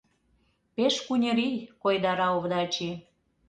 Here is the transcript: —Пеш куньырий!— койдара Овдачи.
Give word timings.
—Пеш 0.75 0.95
куньырий!— 1.05 1.67
койдара 1.81 2.27
Овдачи. 2.37 2.91